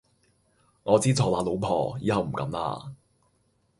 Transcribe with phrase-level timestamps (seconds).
[0.81, 2.93] 我知錯喇老婆，以後唔敢喇